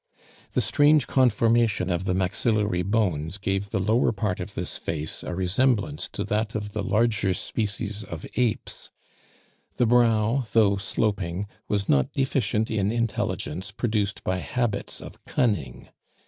[0.53, 5.35] The strange conformation of the maxillary bones gave the lower part of this face a
[5.35, 8.89] resemblance to that of the larger species of apes.
[9.75, 15.89] The brow, though sloping, was not deficient in intelligence produced by habits of cunning.